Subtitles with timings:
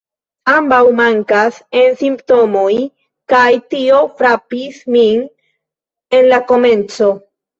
[0.51, 2.71] Ambaŭ mankas en Simptomoj,
[3.35, 3.43] kaj
[3.75, 5.21] tio frapis min
[6.15, 7.11] de la komenco.